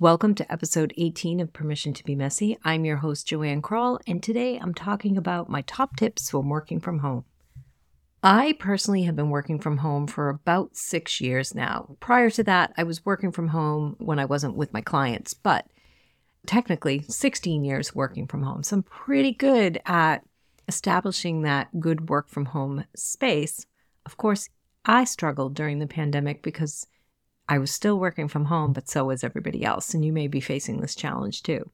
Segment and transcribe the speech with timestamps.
[0.00, 2.56] Welcome to episode 18 of Permission to Be Messy.
[2.62, 6.78] I'm your host, JoAnn Krall, and today I'm talking about my top tips for working
[6.78, 7.24] from home.
[8.22, 11.96] I personally have been working from home for about six years now.
[11.98, 15.66] Prior to that, I was working from home when I wasn't with my clients, but
[16.46, 18.62] technically 16 years working from home.
[18.62, 20.18] So I'm pretty good at
[20.68, 23.66] establishing that good work from home space.
[24.06, 24.48] Of course,
[24.84, 26.86] I struggled during the pandemic because
[27.48, 29.94] I was still working from home, but so was everybody else.
[29.94, 31.70] And you may be facing this challenge too.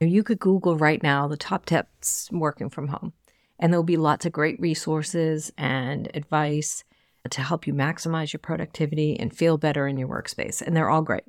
[0.00, 3.12] You could Google right now the top tips working from home,
[3.58, 6.84] and there'll be lots of great resources and advice
[7.28, 10.62] to help you maximize your productivity and feel better in your workspace.
[10.62, 11.24] And they're all great.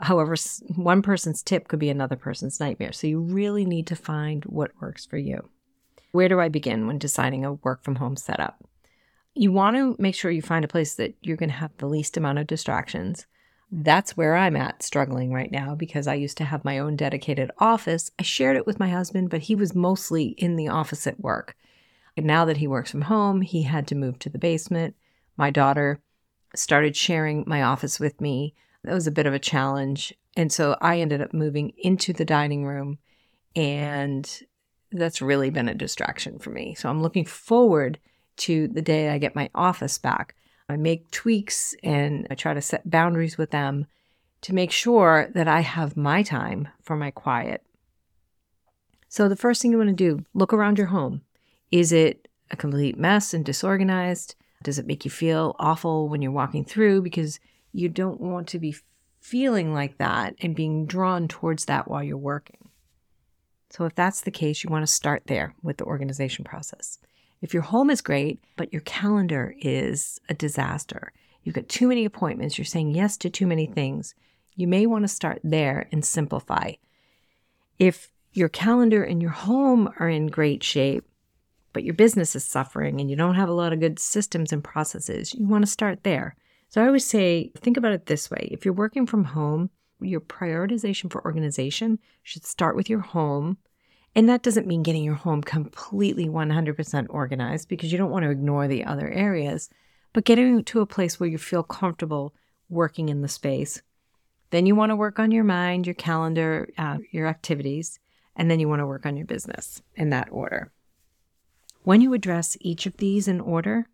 [0.00, 0.36] However,
[0.76, 2.92] one person's tip could be another person's nightmare.
[2.92, 5.48] So you really need to find what works for you.
[6.12, 8.67] Where do I begin when deciding a work from home setup?
[9.38, 11.86] You want to make sure you find a place that you're going to have the
[11.86, 13.26] least amount of distractions.
[13.70, 17.52] That's where I'm at struggling right now because I used to have my own dedicated
[17.58, 18.10] office.
[18.18, 21.54] I shared it with my husband, but he was mostly in the office at work.
[22.16, 24.96] And now that he works from home, he had to move to the basement.
[25.36, 26.00] My daughter
[26.56, 28.54] started sharing my office with me.
[28.82, 30.12] That was a bit of a challenge.
[30.36, 32.98] And so I ended up moving into the dining room,
[33.54, 34.28] and
[34.90, 36.74] that's really been a distraction for me.
[36.74, 38.00] So I'm looking forward
[38.38, 40.34] to the day I get my office back.
[40.68, 43.86] I make tweaks and I try to set boundaries with them
[44.42, 47.62] to make sure that I have my time for my quiet.
[49.08, 51.22] So, the first thing you want to do, look around your home.
[51.70, 54.34] Is it a complete mess and disorganized?
[54.62, 57.02] Does it make you feel awful when you're walking through?
[57.02, 57.40] Because
[57.72, 58.76] you don't want to be
[59.20, 62.68] feeling like that and being drawn towards that while you're working.
[63.70, 66.98] So, if that's the case, you want to start there with the organization process.
[67.40, 72.04] If your home is great, but your calendar is a disaster, you've got too many
[72.04, 74.14] appointments, you're saying yes to too many things,
[74.56, 76.72] you may want to start there and simplify.
[77.78, 81.04] If your calendar and your home are in great shape,
[81.72, 84.64] but your business is suffering and you don't have a lot of good systems and
[84.64, 86.34] processes, you want to start there.
[86.68, 90.20] So I always say, think about it this way if you're working from home, your
[90.20, 93.58] prioritization for organization should start with your home
[94.18, 98.32] and that doesn't mean getting your home completely 100% organized because you don't want to
[98.32, 99.70] ignore the other areas,
[100.12, 102.34] but getting to a place where you feel comfortable
[102.68, 103.80] working in the space.
[104.50, 108.00] Then you want to work on your mind, your calendar, uh, your activities,
[108.34, 110.72] and then you want to work on your business in that order.
[111.84, 113.86] When you address each of these in order,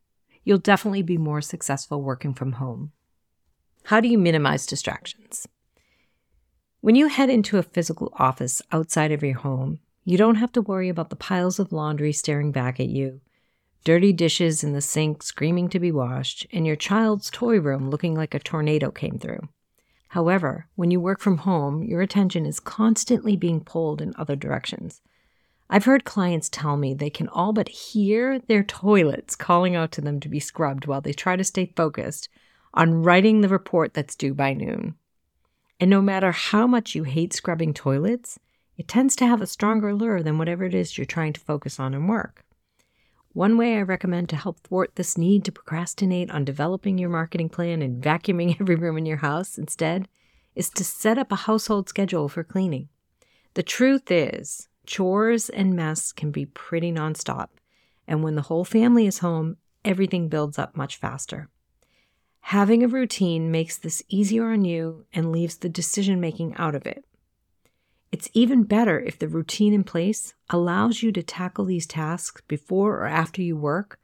[0.43, 2.93] you'll definitely be more successful working from home.
[3.83, 5.47] How do you minimize distractions?
[6.81, 10.63] When you head into a physical office outside of your home, you don't have to
[10.63, 13.21] worry about the piles of laundry staring back at you,
[13.85, 18.15] dirty dishes in the sink screaming to be washed, and your child's toy room looking
[18.15, 19.49] like a tornado came through.
[20.09, 25.01] However, when you work from home, your attention is constantly being pulled in other directions.
[25.69, 30.01] I've heard clients tell me they can all but hear their toilets calling out to
[30.01, 32.29] them to be scrubbed while they try to stay focused
[32.75, 34.95] on writing the report that's due by noon.
[35.81, 38.39] And no matter how much you hate scrubbing toilets,
[38.77, 41.79] it tends to have a stronger lure than whatever it is you're trying to focus
[41.79, 42.45] on and work.
[43.33, 47.49] One way I recommend to help thwart this need to procrastinate on developing your marketing
[47.49, 50.09] plan and vacuuming every room in your house instead
[50.55, 52.89] is to set up a household schedule for cleaning.
[53.55, 57.49] The truth is, chores and mess can be pretty nonstop,
[58.07, 61.49] and when the whole family is home, everything builds up much faster.
[62.49, 66.87] Having a routine makes this easier on you and leaves the decision making out of
[66.87, 67.05] it.
[68.15, 72.99] It's even better if the routine in place allows you to tackle these tasks before
[72.99, 73.99] or after you work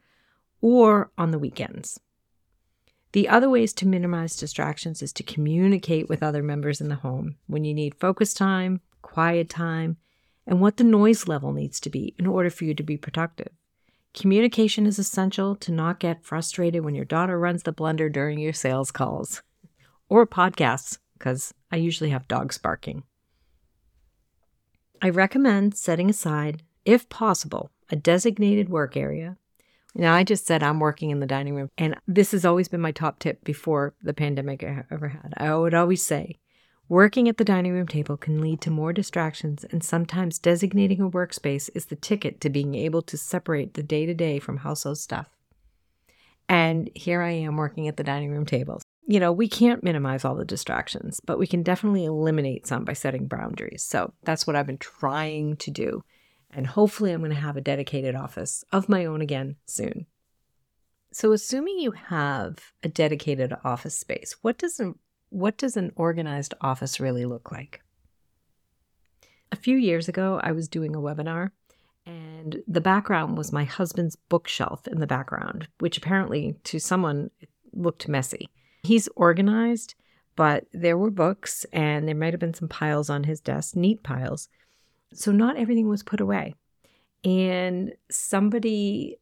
[0.60, 2.00] or on the weekends.
[3.12, 7.36] The other ways to minimize distractions is to communicate with other members in the home
[7.46, 9.96] when you need focus time, quiet time,
[10.44, 13.52] and what the noise level needs to be in order for you to be productive.
[14.12, 18.54] Communication is essential to not get frustrated when your daughter runs the blender during your
[18.54, 19.44] sales calls
[20.08, 23.04] or podcasts, because I usually have dogs barking.
[25.02, 29.38] I recommend setting aside, if possible, a designated work area.
[29.94, 32.82] Now, I just said I'm working in the dining room, and this has always been
[32.82, 35.32] my top tip before the pandemic I ever had.
[35.38, 36.36] I would always say,
[36.88, 41.10] working at the dining room table can lead to more distractions, and sometimes designating a
[41.10, 44.98] workspace is the ticket to being able to separate the day to day from household
[44.98, 45.28] stuff.
[46.46, 50.24] And here I am working at the dining room table you know, we can't minimize
[50.24, 53.82] all the distractions, but we can definitely eliminate some by setting boundaries.
[53.82, 56.04] So that's what I've been trying to do.
[56.52, 60.06] And hopefully, I'm going to have a dedicated office of my own again soon.
[61.12, 64.94] So, assuming you have a dedicated office space, what does a
[65.28, 67.82] what does an organized office really look like?
[69.52, 71.50] A few years ago, I was doing a webinar,
[72.04, 77.30] and the background was my husband's bookshelf in the background, which apparently to someone
[77.72, 78.48] looked messy.
[78.82, 79.94] He's organized,
[80.36, 84.02] but there were books, and there might have been some piles on his desk, neat
[84.02, 84.48] piles.
[85.12, 86.54] So not everything was put away.
[87.24, 89.18] And somebody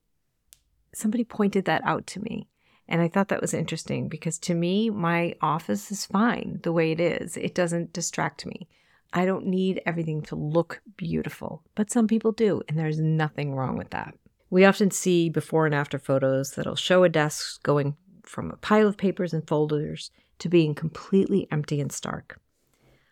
[0.94, 2.48] somebody pointed that out to me.
[2.88, 6.90] And I thought that was interesting because to me, my office is fine the way
[6.90, 7.36] it is.
[7.36, 8.66] It doesn't distract me.
[9.12, 13.76] I don't need everything to look beautiful, but some people do, and there's nothing wrong
[13.76, 14.14] with that.
[14.50, 17.96] We often see before and after photos that'll show a desk going
[18.28, 22.40] from a pile of papers and folders to being completely empty and stark.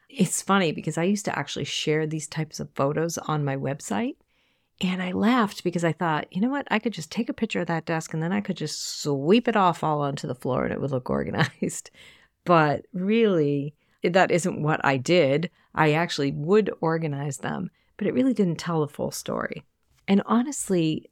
[0.09, 4.17] It's funny because I used to actually share these types of photos on my website.
[4.81, 6.69] And I laughed because I thought, you know what?
[6.71, 9.49] I could just take a picture of that desk and then I could just sweep
[9.49, 11.91] it off all onto the floor and it would look organized.
[12.45, 13.75] But really,
[14.05, 15.51] that isn't what I did.
[15.75, 19.65] I actually would organize them, but it really didn't tell the full story.
[20.07, 21.11] And honestly,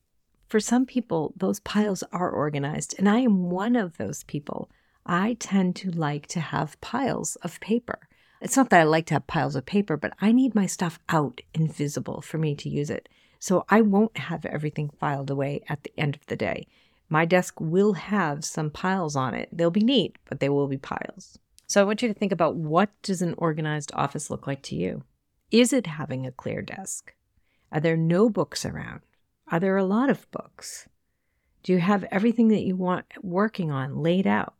[0.54, 4.70] for some people, those piles are organized, and I am one of those people.
[5.04, 8.08] I tend to like to have piles of paper.
[8.40, 11.00] It's not that I like to have piles of paper, but I need my stuff
[11.08, 13.08] out and visible for me to use it.
[13.40, 16.68] So I won't have everything filed away at the end of the day.
[17.08, 19.48] My desk will have some piles on it.
[19.50, 21.36] They'll be neat, but they will be piles.
[21.66, 24.76] So I want you to think about what does an organized office look like to
[24.76, 25.02] you?
[25.50, 27.12] Is it having a clear desk?
[27.72, 29.00] Are there no books around?
[29.54, 30.88] Are there a lot of books?
[31.62, 34.54] Do you have everything that you want working on laid out?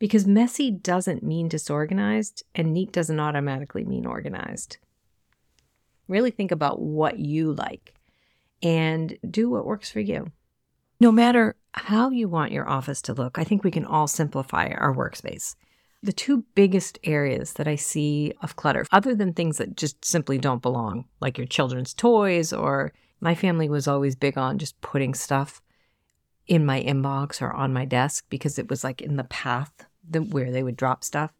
[0.00, 4.78] Because messy doesn't mean disorganized, and neat doesn't automatically mean organized.
[6.08, 7.94] Really think about what you like
[8.60, 10.32] and do what works for you.
[10.98, 14.66] No matter how you want your office to look, I think we can all simplify
[14.66, 15.54] our workspace.
[16.02, 20.38] The two biggest areas that I see of clutter, other than things that just simply
[20.38, 25.14] don't belong, like your children's toys, or my family was always big on just putting
[25.14, 25.62] stuff
[26.48, 30.50] in my inbox or on my desk because it was like in the path where
[30.50, 31.32] they would drop stuff.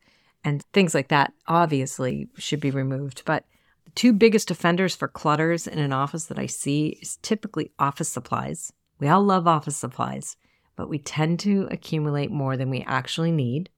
[0.44, 3.22] And things like that obviously should be removed.
[3.26, 3.44] But
[3.84, 8.08] the two biggest offenders for clutters in an office that I see is typically office
[8.08, 8.72] supplies.
[9.00, 10.36] We all love office supplies,
[10.76, 13.70] but we tend to accumulate more than we actually need.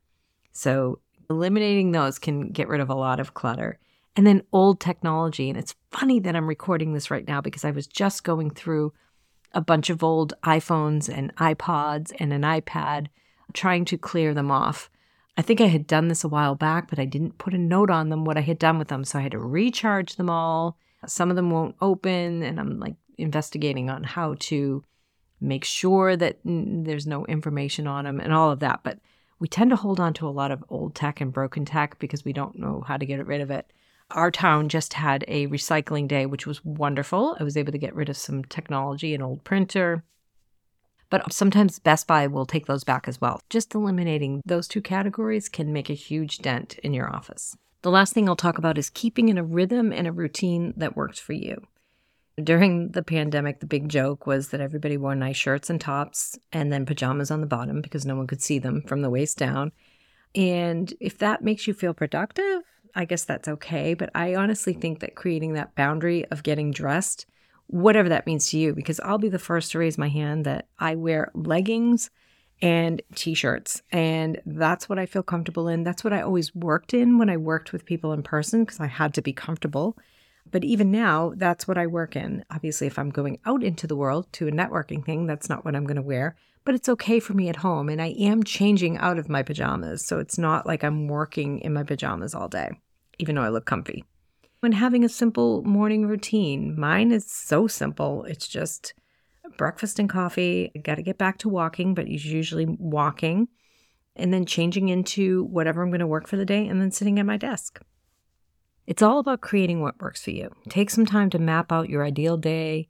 [0.53, 1.01] So
[1.31, 3.79] eliminating those can get rid of a lot of clutter.
[4.17, 5.49] And then old technology.
[5.49, 8.93] And it's funny that I'm recording this right now because I was just going through
[9.53, 13.07] a bunch of old iPhones and iPods and an iPad,
[13.53, 14.91] trying to clear them off.
[15.37, 17.91] I think I had done this a while back, but I didn't put a note
[17.91, 19.05] on them what I had done with them.
[19.05, 20.77] So I had to recharge them all.
[21.07, 24.85] Some of them won't open, and I'm like investigating on how to
[25.41, 28.81] make sure that there's no information on them and all of that.
[28.85, 28.99] But
[29.39, 32.25] we tend to hold on to a lot of old tech and broken tech because
[32.25, 33.71] we don't know how to get rid of it.
[34.11, 37.37] Our town just had a recycling day, which was wonderful.
[37.41, 40.05] I was able to get rid of some technology, an old printer.
[41.11, 43.41] But sometimes Best Buy will take those back as well.
[43.51, 47.57] Just eliminating those two categories can make a huge dent in your office.
[47.83, 50.97] The last thing I'll talk about is keeping in a rhythm and a routine that
[50.97, 51.67] works for you.
[52.43, 56.73] During the pandemic, the big joke was that everybody wore nice shirts and tops and
[56.73, 59.71] then pajamas on the bottom because no one could see them from the waist down.
[60.35, 62.63] And if that makes you feel productive,
[62.95, 63.95] I guess that's okay.
[63.95, 67.27] But I honestly think that creating that boundary of getting dressed,
[67.67, 70.69] whatever that means to you, because I'll be the first to raise my hand that
[70.79, 72.11] I wear leggings
[72.63, 73.83] and t shirts.
[73.91, 75.83] And that's what I feel comfortable in.
[75.83, 78.87] That's what I always worked in when I worked with people in person because I
[78.87, 79.97] had to be comfortable.
[80.51, 82.45] But even now, that's what I work in.
[82.51, 85.75] Obviously, if I'm going out into the world to a networking thing, that's not what
[85.75, 86.37] I'm going to wear.
[86.65, 87.89] But it's okay for me at home.
[87.89, 90.05] And I am changing out of my pajamas.
[90.05, 92.71] So it's not like I'm working in my pajamas all day,
[93.19, 94.05] even though I look comfy.
[94.61, 98.25] When having a simple morning routine, mine is so simple.
[98.25, 98.95] It's just
[99.59, 100.73] breakfast and coffee.
[100.83, 103.49] Got to get back to walking, but usually walking,
[104.17, 107.19] and then changing into whatever I'm going to work for the day, and then sitting
[107.19, 107.81] at my desk.
[108.87, 110.51] It's all about creating what works for you.
[110.69, 112.89] Take some time to map out your ideal day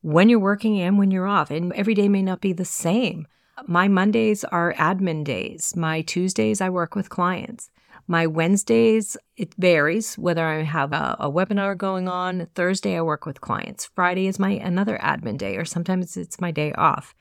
[0.00, 1.50] when you're working and when you're off.
[1.50, 3.26] And every day may not be the same.
[3.66, 5.74] My Mondays are admin days.
[5.76, 7.70] My Tuesdays, I work with clients.
[8.06, 12.48] My Wednesdays, it varies whether I have a, a, webinar going on.
[12.54, 13.90] Thursday, I work with clients.
[13.94, 17.14] Friday is my another admin day, or sometimes it's my day off.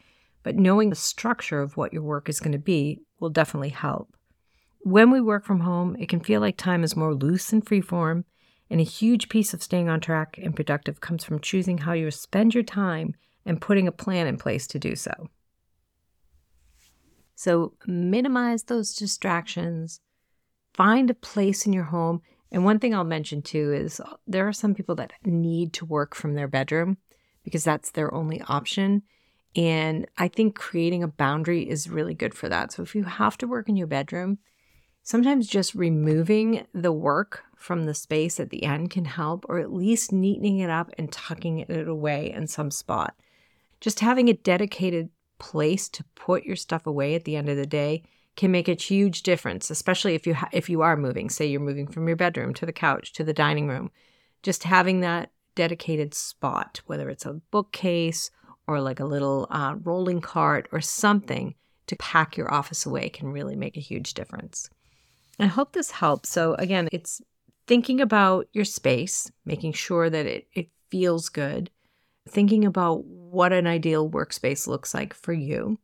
[0.44, 4.16] But knowing the structure of what your work is going to be will definitely help.
[4.80, 8.24] When we work from home, it can feel like time is more loose and freeform,
[8.70, 12.10] and a huge piece of staying on track and productive comes from choosing how you
[12.10, 13.14] spend your time
[13.46, 15.30] and putting a plan in place to do so.
[17.36, 20.00] So, minimize those distractions,
[20.74, 22.22] find a place in your home.
[22.52, 25.86] And one thing I'll mention too is uh, there are some people that need to
[25.86, 26.98] work from their bedroom
[27.44, 29.04] because that's their only option.
[29.56, 32.72] And I think creating a boundary is really good for that.
[32.72, 34.38] So if you have to work in your bedroom,
[35.04, 39.74] sometimes just removing the work from the space at the end can help, or at
[39.74, 43.16] least neatening it up and tucking it away in some spot.
[43.80, 47.66] Just having a dedicated place to put your stuff away at the end of the
[47.66, 48.04] day
[48.36, 51.30] can make a huge difference, especially if you ha- if you are moving.
[51.30, 53.92] Say you're moving from your bedroom to the couch to the dining room,
[54.44, 58.32] just having that dedicated spot, whether it's a bookcase
[58.68, 61.56] or like a little uh, rolling cart or something
[61.88, 64.70] to pack your office away, can really make a huge difference.
[65.40, 66.30] I hope this helps.
[66.30, 67.22] So again, it's
[67.68, 71.70] thinking about your space, making sure that it, it feels good,
[72.30, 75.80] thinking about what an ideal workspace looks like for you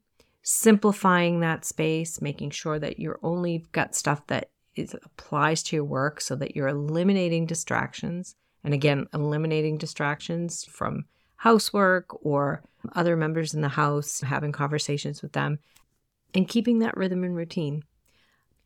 [0.50, 5.84] simplifying that space, making sure that you're only got stuff that is, applies to your
[5.84, 8.34] work so that you're eliminating distractions.
[8.64, 11.04] And again, eliminating distractions from
[11.36, 12.64] housework or
[12.96, 15.60] other members in the house, having conversations with them,
[16.34, 17.84] and keeping that rhythm and routine.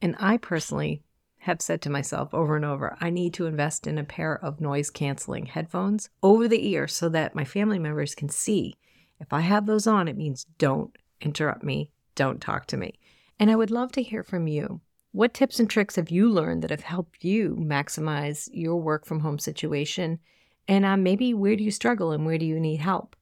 [0.03, 1.01] And I personally
[1.39, 4.61] have said to myself over and over, I need to invest in a pair of
[4.61, 8.75] noise canceling headphones over the ear so that my family members can see.
[9.19, 12.99] If I have those on, it means don't interrupt me, don't talk to me.
[13.39, 14.81] And I would love to hear from you.
[15.13, 19.19] What tips and tricks have you learned that have helped you maximize your work from
[19.19, 20.19] home situation?
[20.67, 23.15] And uh, maybe where do you struggle and where do you need help?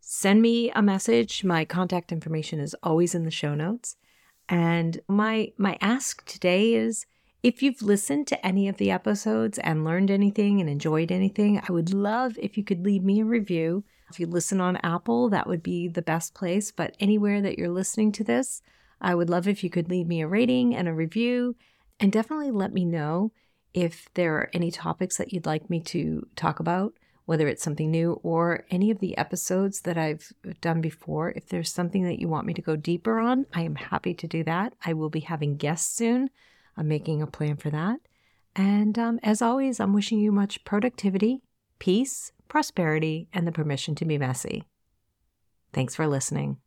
[0.00, 1.44] Send me a message.
[1.44, 3.96] My contact information is always in the show notes.
[4.48, 7.06] And my my ask today is
[7.42, 11.72] if you've listened to any of the episodes and learned anything and enjoyed anything, I
[11.72, 15.46] would love if you could leave me a review if you listen on Apple, that
[15.46, 16.70] would be the best place.
[16.70, 18.62] But anywhere that you're listening to this,
[19.00, 21.56] I would love if you could leave me a rating and a review.
[22.00, 23.32] And definitely let me know
[23.72, 26.94] if there are any topics that you'd like me to talk about,
[27.24, 31.30] whether it's something new or any of the episodes that I've done before.
[31.30, 34.28] If there's something that you want me to go deeper on, I am happy to
[34.28, 34.74] do that.
[34.84, 36.30] I will be having guests soon.
[36.76, 38.00] I'm making a plan for that.
[38.56, 41.42] And um, as always, I'm wishing you much productivity,
[41.78, 44.62] peace, prosperity, and the permission to be messy.
[45.72, 46.58] Thanks for listening.